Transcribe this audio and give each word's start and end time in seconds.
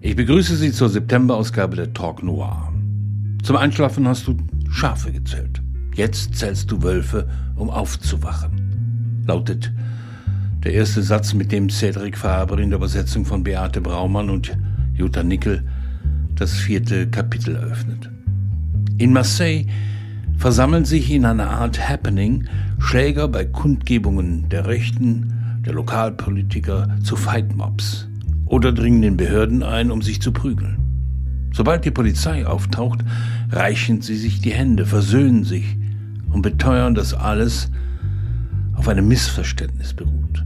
Ich 0.00 0.14
begrüße 0.14 0.56
Sie 0.56 0.72
zur 0.72 0.90
September-Ausgabe 0.90 1.74
der 1.74 1.92
Talk 1.94 2.22
Noir. 2.22 2.70
Zum 3.42 3.56
Einschlafen 3.56 4.06
hast 4.06 4.26
du 4.26 4.36
Schafe 4.70 5.10
gezählt. 5.10 5.62
Jetzt 5.94 6.34
zählst 6.34 6.70
du 6.70 6.82
Wölfe, 6.82 7.28
um 7.56 7.70
aufzuwachen. 7.70 9.24
Lautet 9.26 9.72
der 10.64 10.74
erste 10.74 11.02
Satz, 11.02 11.32
mit 11.32 11.50
dem 11.50 11.70
Cedric 11.70 12.18
Faber 12.18 12.58
in 12.58 12.70
der 12.70 12.76
Übersetzung 12.76 13.24
von 13.24 13.42
Beate 13.42 13.80
Braumann 13.80 14.28
und 14.28 14.56
Jutta 14.94 15.22
Nickel 15.22 15.66
das 16.34 16.52
vierte 16.52 17.08
Kapitel 17.08 17.56
eröffnet. 17.56 18.10
In 18.98 19.14
Marseille 19.14 19.64
versammeln 20.36 20.84
sich 20.84 21.10
in 21.10 21.24
einer 21.24 21.48
Art 21.48 21.88
Happening 21.88 22.46
Schläger 22.78 23.28
bei 23.28 23.46
Kundgebungen 23.46 24.48
der 24.50 24.66
Rechten, 24.66 25.62
der 25.64 25.72
Lokalpolitiker 25.72 26.98
zu 27.02 27.16
Fightmobs 27.16 28.06
oder 28.46 28.72
dringen 28.72 29.02
den 29.02 29.16
Behörden 29.16 29.62
ein, 29.62 29.90
um 29.90 30.02
sich 30.02 30.22
zu 30.22 30.32
prügeln. 30.32 30.78
Sobald 31.52 31.84
die 31.84 31.90
Polizei 31.90 32.46
auftaucht, 32.46 33.00
reichen 33.50 34.00
sie 34.00 34.16
sich 34.16 34.40
die 34.40 34.52
Hände, 34.52 34.86
versöhnen 34.86 35.44
sich 35.44 35.76
und 36.30 36.42
beteuern, 36.42 36.94
dass 36.94 37.14
alles 37.14 37.70
auf 38.74 38.88
einem 38.88 39.08
Missverständnis 39.08 39.94
beruht. 39.94 40.44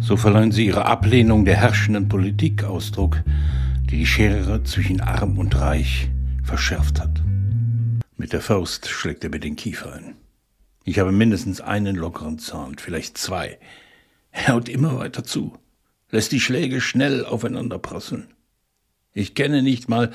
So 0.00 0.16
verleihen 0.16 0.52
sie 0.52 0.66
ihrer 0.66 0.86
Ablehnung 0.86 1.44
der 1.44 1.56
herrschenden 1.56 2.08
Politik 2.08 2.64
Ausdruck, 2.64 3.22
die 3.90 3.98
die 3.98 4.06
Schere 4.06 4.62
zwischen 4.64 5.00
Arm 5.00 5.36
und 5.38 5.58
Reich 5.58 6.10
verschärft 6.42 7.00
hat. 7.00 7.22
Mit 8.16 8.32
der 8.32 8.40
Faust 8.40 8.88
schlägt 8.88 9.24
er 9.24 9.30
mir 9.30 9.40
den 9.40 9.56
Kiefer 9.56 9.92
ein. 9.94 10.14
Ich 10.84 10.98
habe 10.98 11.12
mindestens 11.12 11.60
einen 11.60 11.96
lockeren 11.96 12.38
Zahn, 12.38 12.76
vielleicht 12.78 13.18
zwei. 13.18 13.58
Er 14.30 14.54
haut 14.54 14.68
immer 14.68 14.98
weiter 14.98 15.24
zu 15.24 15.58
lässt 16.10 16.32
die 16.32 16.40
Schläge 16.40 16.80
schnell 16.80 17.24
aufeinander 17.24 17.78
prasseln. 17.78 18.28
Ich 19.12 19.34
kenne 19.34 19.62
nicht 19.62 19.88
mal 19.88 20.12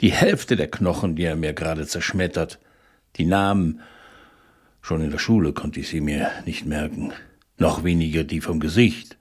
die 0.00 0.12
Hälfte 0.12 0.56
der 0.56 0.70
Knochen, 0.70 1.16
die 1.16 1.24
er 1.24 1.36
mir 1.36 1.52
gerade 1.52 1.86
zerschmettert. 1.86 2.58
Die 3.16 3.24
Namen, 3.24 3.80
schon 4.82 5.00
in 5.00 5.10
der 5.10 5.18
Schule 5.18 5.52
konnte 5.52 5.80
ich 5.80 5.88
sie 5.88 6.00
mir 6.00 6.30
nicht 6.44 6.66
merken, 6.66 7.12
noch 7.58 7.84
weniger 7.84 8.24
die 8.24 8.40
vom 8.40 8.60
Gesicht. 8.60 9.16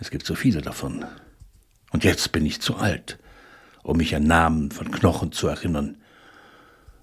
Es 0.00 0.10
gibt 0.10 0.26
so 0.26 0.34
viele 0.34 0.62
davon. 0.62 1.04
Und 1.92 2.04
jetzt 2.04 2.32
bin 2.32 2.44
ich 2.44 2.60
zu 2.60 2.76
alt, 2.76 3.18
um 3.82 3.98
mich 3.98 4.14
an 4.16 4.24
Namen 4.24 4.70
von 4.70 4.90
Knochen 4.90 5.32
zu 5.32 5.46
erinnern 5.46 5.98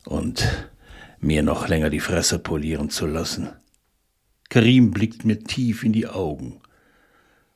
und 0.05 0.67
mir 1.19 1.43
noch 1.43 1.67
länger 1.67 1.89
die 1.89 1.99
Fresse 1.99 2.39
polieren 2.39 2.89
zu 2.89 3.05
lassen. 3.05 3.49
Karim 4.49 4.91
blickt 4.91 5.25
mir 5.25 5.43
tief 5.43 5.83
in 5.83 5.93
die 5.93 6.07
Augen. 6.07 6.59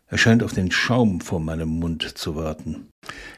Er 0.10 0.18
scheint 0.18 0.42
auf 0.42 0.54
den 0.54 0.72
Schaum 0.72 1.20
vor 1.20 1.40
meinem 1.40 1.70
Mund 1.70 2.18
zu 2.18 2.36
warten. 2.36 2.88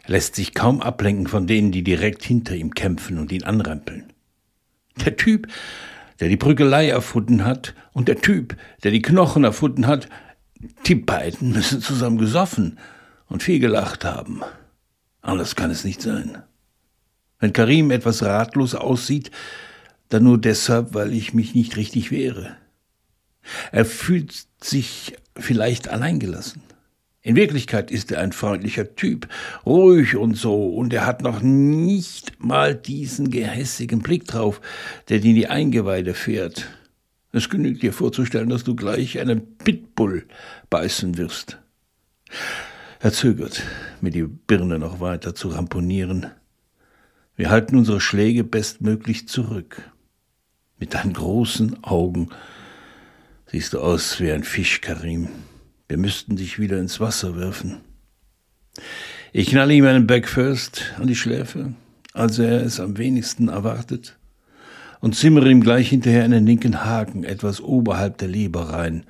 Er 0.03 0.11
lässt 0.11 0.35
sich 0.35 0.53
kaum 0.53 0.81
ablenken 0.81 1.27
von 1.27 1.47
denen, 1.47 1.71
die 1.71 1.83
direkt 1.83 2.23
hinter 2.23 2.55
ihm 2.55 2.73
kämpfen 2.75 3.17
und 3.17 3.31
ihn 3.31 3.43
anrempeln. 3.43 4.13
Der 5.03 5.15
Typ, 5.17 5.47
der 6.19 6.29
die 6.29 6.37
Prügelei 6.37 6.89
erfunden 6.89 7.45
hat, 7.45 7.73
und 7.93 8.07
der 8.07 8.21
Typ, 8.21 8.55
der 8.83 8.91
die 8.91 9.01
Knochen 9.01 9.43
erfunden 9.43 9.87
hat, 9.87 10.09
die 10.85 10.95
beiden 10.95 11.51
müssen 11.53 11.81
zusammen 11.81 12.17
gesoffen 12.17 12.77
und 13.27 13.43
viel 13.43 13.59
gelacht 13.59 14.05
haben. 14.05 14.41
Anders 15.21 15.55
kann 15.55 15.71
es 15.71 15.83
nicht 15.83 16.01
sein. 16.01 16.43
Wenn 17.39 17.53
Karim 17.53 17.89
etwas 17.91 18.21
ratlos 18.23 18.75
aussieht, 18.75 19.31
dann 20.09 20.23
nur 20.23 20.37
deshalb, 20.37 20.93
weil 20.93 21.13
ich 21.13 21.33
mich 21.33 21.55
nicht 21.55 21.77
richtig 21.77 22.11
wehre. 22.11 22.57
Er 23.71 23.85
fühlt 23.85 24.47
sich 24.61 25.15
vielleicht 25.39 25.87
alleingelassen. 25.87 26.61
In 27.21 27.35
Wirklichkeit 27.35 27.91
ist 27.91 28.11
er 28.11 28.21
ein 28.21 28.31
freundlicher 28.31 28.95
Typ, 28.95 29.27
ruhig 29.65 30.15
und 30.15 30.35
so, 30.35 30.69
und 30.69 30.93
er 30.93 31.05
hat 31.05 31.21
noch 31.21 31.41
nicht 31.41 32.43
mal 32.43 32.75
diesen 32.75 33.29
gehässigen 33.29 33.99
Blick 33.99 34.25
drauf, 34.25 34.61
der 35.09 35.19
dir 35.19 35.31
in 35.31 35.35
die 35.35 35.47
Eingeweide 35.47 36.13
fährt. 36.13 36.69
Es 37.31 37.49
genügt 37.49 37.83
dir 37.83 37.93
vorzustellen, 37.93 38.49
dass 38.49 38.63
du 38.63 38.75
gleich 38.75 39.19
einen 39.19 39.57
Pitbull 39.57 40.25
beißen 40.69 41.17
wirst. 41.17 41.59
Er 42.99 43.11
zögert, 43.11 43.63
mir 44.01 44.11
die 44.11 44.23
Birne 44.23 44.79
noch 44.79 44.99
weiter 44.99 45.35
zu 45.35 45.49
ramponieren. 45.49 46.27
Wir 47.35 47.49
halten 47.49 47.77
unsere 47.77 48.01
Schläge 48.01 48.43
bestmöglich 48.43 49.27
zurück. 49.27 49.91
Mit 50.79 50.93
deinen 50.93 51.13
großen 51.13 51.83
Augen 51.83 52.29
Siehst 53.51 53.73
du 53.73 53.79
aus 53.79 54.19
wie 54.19 54.31
ein 54.31 54.43
Fisch, 54.43 54.79
Karim. 54.79 55.27
Wir 55.87 55.97
müssten 55.97 56.35
dich 56.35 56.59
wieder 56.59 56.77
ins 56.77 56.99
Wasser 56.99 57.35
werfen. 57.35 57.81
Ich 59.33 59.49
knalle 59.49 59.73
ihm 59.73 59.87
einen 59.87 60.05
Backfirst 60.05 60.93
an 60.99 61.07
die 61.07 61.15
Schläfe, 61.15 61.73
als 62.13 62.37
er 62.37 62.61
es 62.61 62.79
am 62.79 62.99
wenigsten 62.99 63.47
erwartet, 63.47 64.19
und 64.99 65.15
zimmere 65.15 65.49
ihm 65.49 65.61
gleich 65.61 65.89
hinterher 65.89 66.25
einen 66.25 66.45
linken 66.45 66.85
Haken 66.85 67.23
etwas 67.23 67.59
oberhalb 67.59 68.19
der 68.19 68.27
Leber 68.27 68.69
rein, 68.69 69.03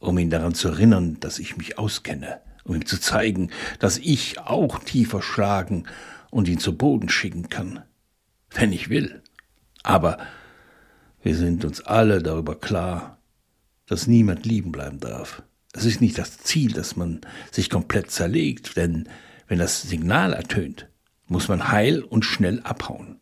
um 0.00 0.18
ihn 0.18 0.30
daran 0.30 0.54
zu 0.54 0.66
erinnern, 0.70 1.18
dass 1.20 1.38
ich 1.38 1.56
mich 1.56 1.78
auskenne, 1.78 2.40
um 2.64 2.74
ihm 2.74 2.84
zu 2.84 2.98
zeigen, 2.98 3.50
dass 3.78 3.98
ich 3.98 4.40
auch 4.40 4.80
tiefer 4.80 5.22
schlagen 5.22 5.84
und 6.30 6.48
ihn 6.48 6.58
zu 6.58 6.76
Boden 6.76 7.10
schicken 7.10 7.48
kann, 7.48 7.84
wenn 8.50 8.72
ich 8.72 8.88
will. 8.88 9.22
Aber 9.84 10.18
wir 11.22 11.36
sind 11.36 11.64
uns 11.64 11.80
alle 11.80 12.20
darüber 12.20 12.58
klar, 12.58 13.17
dass 13.88 14.06
niemand 14.06 14.46
lieben 14.46 14.70
bleiben 14.70 15.00
darf. 15.00 15.42
Es 15.72 15.84
ist 15.84 16.00
nicht 16.00 16.18
das 16.18 16.38
Ziel, 16.38 16.72
dass 16.72 16.96
man 16.96 17.20
sich 17.50 17.70
komplett 17.70 18.10
zerlegt, 18.10 18.76
denn 18.76 19.08
wenn 19.48 19.58
das 19.58 19.82
Signal 19.82 20.32
ertönt, 20.32 20.88
muss 21.26 21.48
man 21.48 21.68
heil 21.70 22.02
und 22.02 22.24
schnell 22.24 22.60
abhauen. 22.62 23.18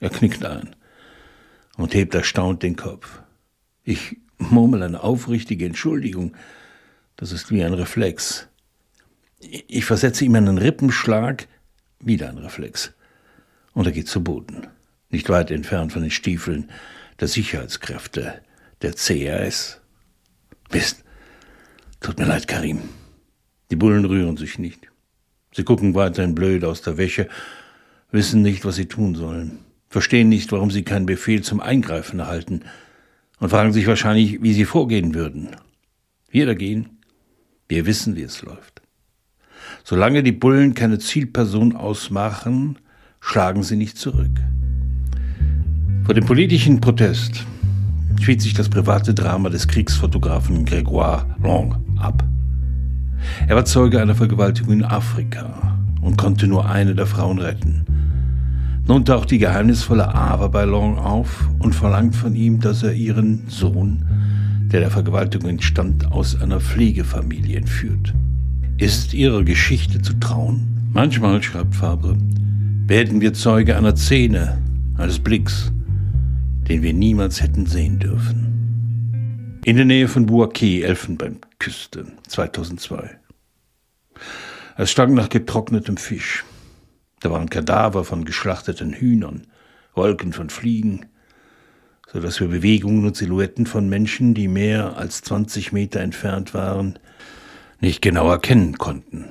Er 0.00 0.10
knickt 0.10 0.44
ein 0.44 0.74
und 1.76 1.94
hebt 1.94 2.14
erstaunt 2.14 2.62
den 2.62 2.76
Kopf. 2.76 3.22
Ich 3.84 4.18
murmel 4.38 4.82
eine 4.82 5.02
aufrichtige 5.02 5.66
Entschuldigung. 5.66 6.34
Das 7.16 7.32
ist 7.32 7.50
wie 7.50 7.62
ein 7.62 7.74
Reflex. 7.74 8.48
Ich 9.38 9.84
versetze 9.84 10.24
ihm 10.24 10.34
einen 10.34 10.58
Rippenschlag, 10.58 11.48
wieder 12.00 12.28
ein 12.28 12.38
Reflex. 12.38 12.92
Und 13.74 13.86
er 13.86 13.92
geht 13.92 14.08
zu 14.08 14.22
Boden, 14.22 14.66
nicht 15.10 15.28
weit 15.28 15.50
entfernt 15.50 15.92
von 15.92 16.02
den 16.02 16.10
Stiefeln 16.10 16.70
der 17.20 17.28
Sicherheitskräfte, 17.28 18.42
der 18.82 18.94
CRS. 18.94 19.80
Mist. 20.72 21.04
Tut 22.00 22.18
mir 22.18 22.26
leid, 22.26 22.48
Karim. 22.48 22.80
Die 23.70 23.76
Bullen 23.76 24.04
rühren 24.04 24.36
sich 24.36 24.58
nicht. 24.58 24.88
Sie 25.54 25.64
gucken 25.64 25.94
weiterhin 25.94 26.34
blöd 26.34 26.64
aus 26.64 26.82
der 26.82 26.96
Wäsche, 26.96 27.28
wissen 28.10 28.42
nicht, 28.42 28.64
was 28.64 28.76
sie 28.76 28.86
tun 28.86 29.14
sollen, 29.14 29.58
verstehen 29.88 30.28
nicht, 30.28 30.50
warum 30.50 30.70
sie 30.70 30.82
keinen 30.82 31.06
Befehl 31.06 31.42
zum 31.42 31.60
Eingreifen 31.60 32.20
erhalten 32.20 32.62
und 33.38 33.50
fragen 33.50 33.72
sich 33.72 33.86
wahrscheinlich, 33.86 34.42
wie 34.42 34.54
sie 34.54 34.64
vorgehen 34.64 35.14
würden. 35.14 35.50
Wir 36.30 36.46
dagegen, 36.46 36.98
wir 37.68 37.86
wissen, 37.86 38.16
wie 38.16 38.22
es 38.22 38.42
läuft. 38.42 38.82
Solange 39.84 40.22
die 40.22 40.32
Bullen 40.32 40.74
keine 40.74 40.98
Zielperson 40.98 41.76
ausmachen, 41.76 42.78
schlagen 43.20 43.62
sie 43.62 43.76
nicht 43.76 43.98
zurück. 43.98 44.30
Vor 46.04 46.14
dem 46.14 46.24
politischen 46.24 46.80
Protest 46.80 47.44
spielt 48.22 48.40
sich 48.40 48.54
das 48.54 48.68
private 48.68 49.14
Drama 49.14 49.48
des 49.48 49.66
Kriegsfotografen 49.66 50.64
Grégoire 50.64 51.24
Long 51.42 51.74
ab. 51.98 52.22
Er 53.48 53.56
war 53.56 53.64
Zeuge 53.64 54.00
einer 54.00 54.14
Vergewaltigung 54.14 54.74
in 54.74 54.84
Afrika 54.84 55.76
und 56.00 56.18
konnte 56.18 56.46
nur 56.46 56.70
eine 56.70 56.94
der 56.94 57.06
Frauen 57.06 57.40
retten. 57.40 57.84
Nun 58.86 59.04
taucht 59.04 59.32
die 59.32 59.38
geheimnisvolle 59.38 60.14
Ava 60.14 60.46
bei 60.46 60.64
Long 60.64 60.98
auf 60.98 61.48
und 61.58 61.74
verlangt 61.74 62.14
von 62.14 62.36
ihm, 62.36 62.60
dass 62.60 62.84
er 62.84 62.92
ihren 62.92 63.42
Sohn, 63.48 64.04
der 64.70 64.78
der 64.78 64.90
Vergewaltigung 64.92 65.50
entstammt, 65.50 66.12
aus 66.12 66.40
einer 66.40 66.60
Pflegefamilie 66.60 67.56
entführt. 67.56 68.14
Ist 68.78 69.14
ihrer 69.14 69.42
Geschichte 69.42 70.00
zu 70.00 70.12
trauen? 70.20 70.90
Manchmal, 70.92 71.42
schreibt 71.42 71.74
Fabre, 71.74 72.16
werden 72.86 73.20
wir 73.20 73.34
Zeuge 73.34 73.76
einer 73.76 73.96
Szene, 73.96 74.58
eines 74.96 75.18
Blicks, 75.18 75.72
den 76.72 76.82
wir 76.82 76.94
niemals 76.94 77.42
hätten 77.42 77.66
sehen 77.66 77.98
dürfen. 77.98 79.60
In 79.62 79.76
der 79.76 79.84
Nähe 79.84 80.08
von 80.08 80.24
Bouaké, 80.24 80.82
Elfenbeinküste, 80.82 82.06
2002. 82.26 83.10
Es 84.78 84.90
stank 84.90 85.12
nach 85.12 85.28
getrocknetem 85.28 85.98
Fisch. 85.98 86.46
Da 87.20 87.30
waren 87.30 87.50
Kadaver 87.50 88.06
von 88.06 88.24
geschlachteten 88.24 88.94
Hühnern, 88.94 89.48
Wolken 89.94 90.32
von 90.32 90.48
Fliegen, 90.48 91.04
so 92.10 92.20
dass 92.20 92.40
wir 92.40 92.48
Bewegungen 92.48 93.04
und 93.04 93.18
Silhouetten 93.18 93.66
von 93.66 93.90
Menschen, 93.90 94.32
die 94.32 94.48
mehr 94.48 94.96
als 94.96 95.20
20 95.20 95.72
Meter 95.72 96.00
entfernt 96.00 96.54
waren, 96.54 96.98
nicht 97.80 98.00
genau 98.00 98.30
erkennen 98.30 98.78
konnten. 98.78 99.26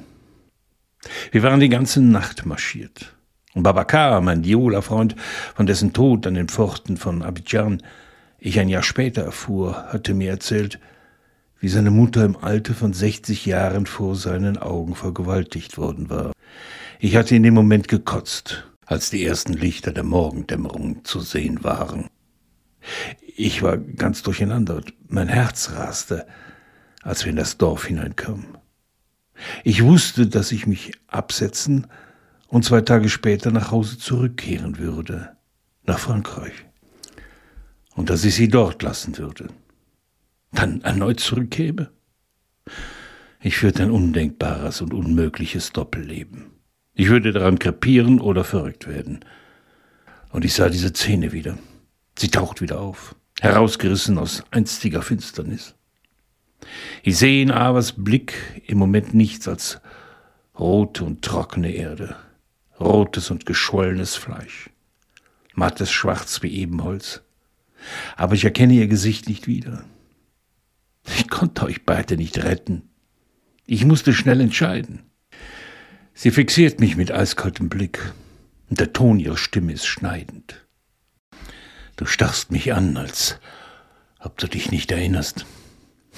Wir 1.31 1.41
waren 1.41 1.59
die 1.59 1.69
ganze 1.69 2.01
Nacht 2.01 2.45
marschiert. 2.45 3.15
Und 3.53 3.63
Babacar, 3.63 4.21
mein 4.21 4.41
Diola-Freund, 4.41 5.15
von 5.55 5.65
dessen 5.65 5.93
Tod 5.93 6.25
an 6.25 6.35
den 6.35 6.47
Pforten 6.47 6.97
von 6.97 7.21
Abidjan 7.21 7.81
ich 8.43 8.59
ein 8.59 8.69
Jahr 8.69 8.81
später 8.81 9.21
erfuhr, 9.21 9.85
hatte 9.89 10.15
mir 10.15 10.31
erzählt, 10.31 10.79
wie 11.59 11.69
seine 11.69 11.91
Mutter 11.91 12.25
im 12.25 12.35
Alter 12.35 12.73
von 12.73 12.91
60 12.91 13.45
Jahren 13.45 13.85
vor 13.85 14.15
seinen 14.15 14.57
Augen 14.57 14.95
vergewaltigt 14.95 15.77
worden 15.77 16.09
war. 16.09 16.31
Ich 16.99 17.15
hatte 17.15 17.35
in 17.35 17.43
dem 17.43 17.53
Moment 17.53 17.87
gekotzt, 17.87 18.67
als 18.87 19.11
die 19.11 19.23
ersten 19.23 19.53
Lichter 19.53 19.91
der 19.91 20.03
Morgendämmerung 20.03 21.05
zu 21.05 21.19
sehen 21.19 21.63
waren. 21.63 22.07
Ich 23.35 23.61
war 23.61 23.77
ganz 23.77 24.23
durcheinander, 24.23 24.81
mein 25.07 25.27
Herz 25.27 25.73
raste, 25.75 26.25
als 27.03 27.25
wir 27.25 27.29
in 27.29 27.37
das 27.37 27.59
Dorf 27.59 27.85
hineinkamen. 27.85 28.57
Ich 29.63 29.83
wusste, 29.83 30.25
dass 30.25 30.51
ich 30.51 30.65
mich 30.65 30.93
absetzen 31.05 31.85
und 32.51 32.65
zwei 32.65 32.81
Tage 32.81 33.07
später 33.07 33.49
nach 33.49 33.71
Hause 33.71 33.97
zurückkehren 33.97 34.77
würde, 34.77 35.37
nach 35.85 35.99
Frankreich. 35.99 36.53
Und 37.95 38.09
dass 38.09 38.25
ich 38.25 38.35
sie 38.35 38.49
dort 38.49 38.83
lassen 38.83 39.17
würde. 39.17 39.47
Dann 40.51 40.81
erneut 40.81 41.21
zurückkäme? 41.21 41.91
Ich 43.39 43.57
führte 43.57 43.83
ein 43.83 43.91
undenkbares 43.91 44.81
und 44.81 44.93
unmögliches 44.93 45.71
Doppelleben. 45.71 46.51
Ich 46.93 47.09
würde 47.09 47.31
daran 47.31 47.57
krepieren 47.57 48.19
oder 48.19 48.43
verrückt 48.43 48.85
werden. 48.85 49.23
Und 50.31 50.43
ich 50.43 50.53
sah 50.53 50.67
diese 50.67 50.89
Szene 50.89 51.31
wieder. 51.31 51.57
Sie 52.19 52.29
taucht 52.29 52.61
wieder 52.61 52.81
auf, 52.81 53.15
herausgerissen 53.39 54.17
aus 54.17 54.43
einstiger 54.51 55.01
Finsternis. 55.01 55.73
Ich 57.01 57.17
sehe 57.17 57.41
in 57.41 57.51
Avers 57.51 57.93
Blick 57.93 58.61
im 58.67 58.77
Moment 58.77 59.13
nichts 59.13 59.47
als 59.47 59.81
rote 60.59 61.05
und 61.05 61.21
trockene 61.21 61.71
Erde, 61.71 62.17
rotes 62.81 63.31
und 63.31 63.45
geschwollenes 63.45 64.15
Fleisch, 64.15 64.69
mattes 65.53 65.91
Schwarz 65.91 66.41
wie 66.41 66.53
Ebenholz. 66.53 67.21
Aber 68.15 68.35
ich 68.35 68.43
erkenne 68.43 68.73
ihr 68.73 68.87
Gesicht 68.87 69.27
nicht 69.27 69.47
wieder. 69.47 69.85
Ich 71.05 71.29
konnte 71.29 71.65
euch 71.65 71.85
beide 71.85 72.17
nicht 72.17 72.43
retten. 72.43 72.89
Ich 73.65 73.85
musste 73.85 74.13
schnell 74.13 74.41
entscheiden. 74.41 75.03
Sie 76.13 76.31
fixiert 76.31 76.79
mich 76.79 76.97
mit 76.97 77.11
eiskaltem 77.11 77.69
Blick, 77.69 78.13
und 78.69 78.79
der 78.79 78.93
Ton 78.93 79.19
ihrer 79.19 79.37
Stimme 79.37 79.73
ist 79.73 79.85
schneidend. 79.85 80.65
Du 81.95 82.05
starrst 82.05 82.51
mich 82.51 82.73
an, 82.73 82.97
als 82.97 83.39
ob 84.19 84.37
du 84.37 84.47
dich 84.47 84.71
nicht 84.71 84.91
erinnerst. 84.91 85.45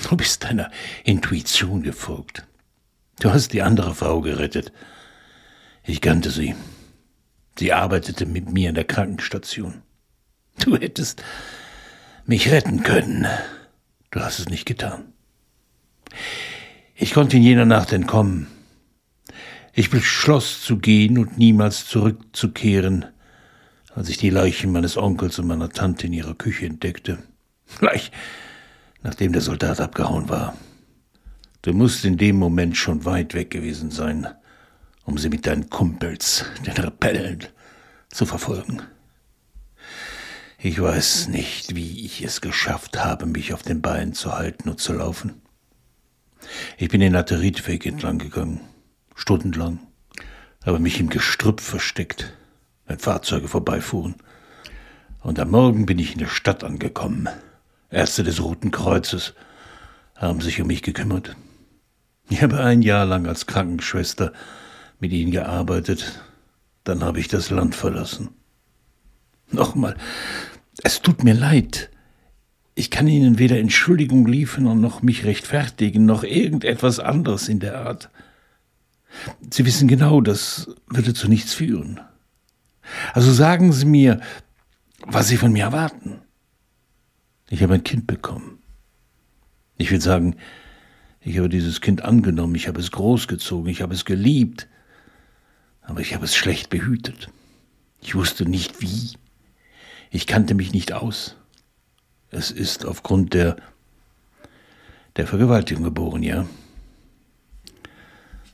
Du 0.10 0.18
bist 0.18 0.44
deiner 0.44 0.71
Intuition 1.04 1.83
gefolgt. 1.83 2.45
Du 3.19 3.31
hast 3.31 3.54
die 3.54 3.62
andere 3.62 3.95
Frau 3.95 4.21
gerettet. 4.21 4.71
Ich 5.83 6.01
kannte 6.01 6.31
sie. 6.31 6.56
Sie 7.57 7.74
arbeitete 7.74 8.25
mit 8.25 8.51
mir 8.51 8.69
in 8.69 8.75
der 8.75 8.85
Krankenstation. 8.85 9.81
Du 10.59 10.75
hättest 10.77 11.24
mich 12.25 12.51
retten 12.51 12.83
können. 12.83 13.27
Du 14.12 14.19
hast 14.19 14.39
es 14.39 14.50
nicht 14.50 14.65
getan. 14.65 15.13
Ich 16.95 17.13
konnte 17.13 17.38
in 17.38 17.44
jener 17.44 17.65
Nacht 17.65 17.91
entkommen. 17.91 18.47
Ich 19.74 19.89
beschloss 19.89 20.62
zu 20.62 20.77
gehen 20.77 21.18
und 21.18 21.38
niemals 21.38 21.88
zurückzukehren, 21.88 23.06
als 23.95 24.09
ich 24.09 24.18
die 24.18 24.29
Leichen 24.29 24.71
meines 24.71 24.97
Onkels 24.97 25.39
und 25.39 25.47
meiner 25.47 25.69
Tante 25.69 26.07
in 26.07 26.13
ihrer 26.13 26.36
Küche 26.36 26.65
entdeckte. 26.65 27.19
Gleich 27.79 28.12
nachdem 29.03 29.33
der 29.33 29.41
Soldat 29.41 29.79
abgehauen 29.79 30.29
war. 30.29 30.57
Du 31.62 31.74
musst 31.74 32.03
in 32.06 32.18
dem 32.18 32.38
Moment 32.38 32.75
schon 32.75 33.06
weit 33.06 33.33
weg 33.33 33.51
gewesen 33.51 33.91
sein, 33.91 34.27
um 35.05 35.17
sie 35.17 35.29
mit 35.29 35.45
deinen 35.45 35.69
Kumpels, 35.69 36.45
den 36.65 36.73
Rebellen, 36.73 37.45
zu 38.09 38.25
verfolgen. 38.25 38.81
Ich 40.59 40.81
weiß 40.81 41.27
nicht, 41.27 41.75
wie 41.75 42.05
ich 42.05 42.23
es 42.23 42.39
geschafft 42.39 43.03
habe, 43.03 43.25
mich 43.25 43.53
auf 43.53 43.63
den 43.63 43.81
Beinen 43.81 44.13
zu 44.13 44.33
halten 44.33 44.69
und 44.69 44.79
zu 44.79 44.94
laufen. 44.94 45.41
Ich 46.77 46.89
bin 46.89 47.01
den 47.01 47.13
Lateritweg 47.13 47.85
entlang 47.85 48.17
gegangen, 48.17 48.61
stundenlang, 49.15 49.79
habe 50.65 50.79
mich 50.79 51.00
im 51.00 51.09
Gestrüpp 51.09 51.59
versteckt, 51.59 52.33
wenn 52.85 53.00
Fahrzeuge 53.00 53.47
vorbeifuhren. 53.47 54.15
Und 55.21 55.39
am 55.39 55.51
Morgen 55.51 55.85
bin 55.85 56.00
ich 56.00 56.13
in 56.13 56.19
der 56.19 56.27
Stadt 56.27 56.63
angekommen. 56.63 57.27
Ärzte 57.89 58.23
des 58.23 58.41
Roten 58.41 58.71
Kreuzes 58.71 59.33
haben 60.15 60.41
sich 60.41 60.61
um 60.61 60.67
mich 60.67 60.81
gekümmert. 60.81 61.35
Ich 62.29 62.41
habe 62.41 62.61
ein 62.61 62.81
Jahr 62.81 63.05
lang 63.05 63.27
als 63.27 63.47
Krankenschwester 63.47 64.31
mit 65.03 65.11
ihnen 65.11 65.31
gearbeitet. 65.31 66.21
Dann 66.85 67.03
habe 67.03 67.19
ich 67.19 67.27
das 67.27 67.50
Land 67.50 67.75
verlassen. 67.75 68.29
Nochmal, 69.51 69.97
es 70.81 71.01
tut 71.01 71.25
mir 71.25 71.33
leid. 71.33 71.89
Ich 72.73 72.89
kann 72.89 73.09
Ihnen 73.09 73.38
weder 73.38 73.59
Entschuldigung 73.59 74.25
liefern 74.25 74.79
noch 74.79 75.01
mich 75.01 75.25
rechtfertigen, 75.25 76.05
noch 76.05 76.23
irgendetwas 76.23 77.01
anderes 77.01 77.50
in 77.50 77.59
der 77.59 77.79
Art. 77.79 78.09
Sie 79.51 79.65
wissen 79.65 79.89
genau, 79.89 80.21
das 80.21 80.73
würde 80.88 81.13
zu 81.13 81.27
nichts 81.27 81.53
führen. 81.53 82.00
Also 83.13 83.33
sagen 83.33 83.73
Sie 83.73 83.85
mir, 83.85 84.21
was 85.05 85.27
Sie 85.27 85.38
von 85.38 85.51
mir 85.51 85.65
erwarten. 85.65 86.21
Ich 87.50 87.61
habe 87.61 87.73
ein 87.73 87.83
Kind 87.83 88.07
bekommen. 88.07 88.59
Ich 89.77 89.91
will 89.91 90.00
sagen, 90.00 90.38
ich 91.19 91.38
habe 91.38 91.50
dieses 91.50 91.81
Kind 91.81 92.03
angenommen, 92.03 92.55
ich 92.55 92.69
habe 92.69 92.79
es 92.79 92.91
großgezogen, 92.91 93.69
ich 93.69 93.81
habe 93.81 93.94
es 93.94 94.05
geliebt, 94.05 94.69
aber 95.83 96.01
ich 96.01 96.13
habe 96.15 96.25
es 96.25 96.35
schlecht 96.35 96.69
behütet. 96.69 97.30
Ich 98.01 98.15
wusste 98.15 98.45
nicht 98.45 98.81
wie. 98.81 99.18
Ich 100.09 100.27
kannte 100.27 100.53
mich 100.53 100.74
nicht 100.74 100.94
aus. 100.94 101.35
Es 102.30 102.51
ist 102.51 102.85
aufgrund 102.85 103.33
der, 103.33 103.57
der 105.15 105.27
Vergewaltigung 105.27 105.83
geboren, 105.83 106.24
ja. 106.24 106.45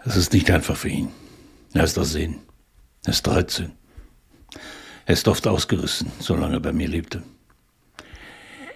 Es 0.05 0.15
ist 0.15 0.33
nicht 0.33 0.49
einfach 0.51 0.75
für 0.75 0.89
ihn. 0.89 1.09
Er 1.73 1.83
ist 1.83 1.97
aus 1.97 2.11
Sehen. 2.11 2.39
Er 3.05 3.11
ist 3.11 3.23
13. 3.23 3.71
Er 5.05 5.13
ist 5.13 5.27
oft 5.27 5.47
ausgerissen, 5.47 6.11
solange 6.19 6.55
er 6.55 6.59
bei 6.59 6.73
mir 6.73 6.87
lebte. 6.87 7.23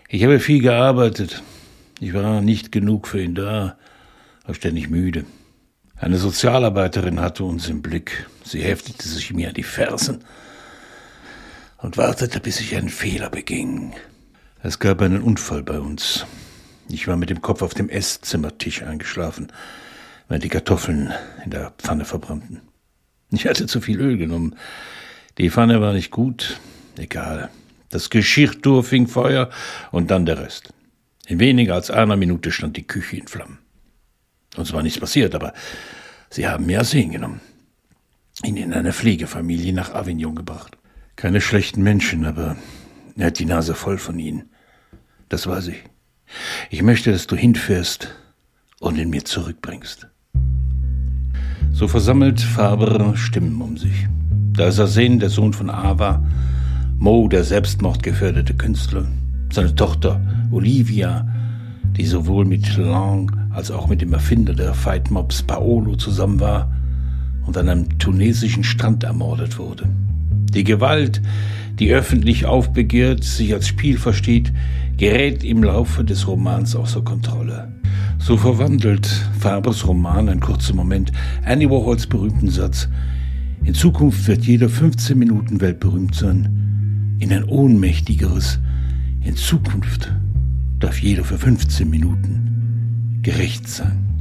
Ich 0.09 0.23
habe 0.23 0.39
viel 0.39 0.61
gearbeitet. 0.61 1.43
Ich 1.99 2.13
war 2.13 2.41
nicht 2.41 2.71
genug 2.71 3.07
für 3.07 3.21
ihn 3.21 3.35
da, 3.35 3.77
war 4.45 4.55
ständig 4.55 4.89
müde. 4.89 5.25
Eine 5.95 6.17
Sozialarbeiterin 6.17 7.21
hatte 7.21 7.43
uns 7.43 7.69
im 7.69 7.81
Blick. 7.81 8.27
Sie 8.43 8.61
heftete 8.61 9.07
sich 9.07 9.33
mir 9.33 9.49
an 9.49 9.53
die 9.53 9.63
Fersen 9.63 10.23
und 11.77 11.97
wartete, 11.97 12.39
bis 12.39 12.59
ich 12.59 12.75
einen 12.75 12.89
Fehler 12.89 13.29
beging. 13.29 13.93
Es 14.61 14.79
gab 14.79 15.01
einen 15.01 15.21
Unfall 15.21 15.63
bei 15.63 15.79
uns. 15.79 16.25
Ich 16.89 17.07
war 17.07 17.15
mit 17.15 17.29
dem 17.29 17.41
Kopf 17.41 17.61
auf 17.61 17.73
dem 17.73 17.89
Esszimmertisch 17.89 18.83
eingeschlafen, 18.83 19.51
weil 20.27 20.39
die 20.39 20.49
Kartoffeln 20.49 21.13
in 21.45 21.51
der 21.51 21.71
Pfanne 21.77 22.05
verbrannten. 22.05 22.61
Ich 23.31 23.47
hatte 23.47 23.67
zu 23.67 23.81
viel 23.81 23.99
Öl 23.99 24.17
genommen. 24.17 24.55
Die 25.37 25.49
Pfanne 25.49 25.81
war 25.81 25.93
nicht 25.93 26.11
gut. 26.11 26.59
Egal. 26.97 27.49
Das 27.89 28.09
Geschirrtuch 28.09 28.85
fing 28.85 29.07
Feuer 29.07 29.49
und 29.91 30.11
dann 30.11 30.25
der 30.25 30.39
Rest. 30.39 30.73
In 31.27 31.39
weniger 31.39 31.75
als 31.75 31.91
einer 31.91 32.15
Minute 32.17 32.51
stand 32.51 32.77
die 32.77 32.87
Küche 32.87 33.17
in 33.17 33.27
Flammen. 33.27 33.59
Uns 34.57 34.73
war 34.73 34.83
nichts 34.83 34.99
passiert, 34.99 35.35
aber 35.35 35.53
sie 36.29 36.47
haben 36.47 36.65
mir 36.65 36.79
Arsen 36.79 37.11
genommen. 37.11 37.41
Ihn 38.43 38.57
in 38.57 38.73
eine 38.73 38.93
Pflegefamilie 38.93 39.73
nach 39.73 39.93
Avignon 39.93 40.35
gebracht. 40.35 40.77
Keine 41.15 41.41
schlechten 41.41 41.83
Menschen, 41.83 42.25
aber 42.25 42.57
er 43.15 43.27
hat 43.27 43.39
die 43.39 43.45
Nase 43.45 43.75
voll 43.75 43.97
von 43.97 44.17
ihnen. 44.19 44.49
Das 45.29 45.47
weiß 45.47 45.67
ich. 45.67 45.83
Ich 46.69 46.81
möchte, 46.81 47.11
dass 47.11 47.27
du 47.27 47.35
hinfährst 47.35 48.15
und 48.79 48.97
ihn 48.97 49.09
mir 49.09 49.23
zurückbringst. 49.23 50.07
So 51.71 51.87
versammelt 51.87 52.41
Faber 52.41 53.15
Stimmen 53.15 53.61
um 53.61 53.77
sich. 53.77 54.07
Da 54.53 54.67
ist 54.67 54.79
Arsen, 54.79 55.19
der 55.19 55.29
Sohn 55.29 55.53
von 55.53 55.69
Ava, 55.69 56.23
Mo, 56.97 57.27
der 57.27 57.43
selbstmordgefährdete 57.43 58.55
Künstler, 58.55 59.07
seine 59.51 59.75
Tochter 59.75 60.21
Olivia, 60.51 61.27
die 61.97 62.05
sowohl 62.05 62.45
mit 62.45 62.77
Lang 62.77 63.42
als 63.53 63.71
auch 63.71 63.87
mit 63.87 64.01
dem 64.01 64.13
Erfinder 64.13 64.53
der 64.53 64.73
Fight 64.73 65.11
Mobs 65.11 65.43
Paolo 65.43 65.95
zusammen 65.95 66.39
war 66.39 66.71
und 67.45 67.57
an 67.57 67.69
einem 67.69 67.99
tunesischen 67.99 68.63
Strand 68.63 69.03
ermordet 69.03 69.57
wurde. 69.57 69.87
Die 70.53 70.63
Gewalt, 70.63 71.21
die 71.79 71.93
öffentlich 71.93 72.45
aufbegehrt, 72.45 73.23
sich 73.23 73.53
als 73.53 73.67
Spiel 73.67 73.97
versteht, 73.97 74.51
gerät 74.97 75.43
im 75.43 75.63
Laufe 75.63 76.03
des 76.03 76.27
Romans 76.27 76.75
außer 76.75 77.01
Kontrolle. 77.01 77.71
So 78.19 78.37
verwandelt 78.37 79.05
Fabers 79.39 79.85
Roman 79.87 80.29
ein 80.29 80.39
kurzer 80.39 80.73
Moment 80.73 81.11
Annie 81.43 81.69
Warhols 81.69 82.07
berühmten 82.07 82.49
Satz 82.49 82.87
In 83.63 83.73
Zukunft 83.73 84.27
wird 84.27 84.45
jeder 84.45 84.69
15 84.69 85.17
Minuten 85.17 85.59
weltberühmt 85.59 86.15
sein 86.15 87.17
in 87.19 87.31
ein 87.31 87.43
ohnmächtigeres. 87.43 88.59
In 89.21 89.35
Zukunft 89.35 90.11
darf 90.79 90.99
jeder 91.01 91.23
für 91.23 91.37
15 91.37 91.89
Minuten 91.89 92.42
gerecht 93.23 93.67
sein. 93.67 94.12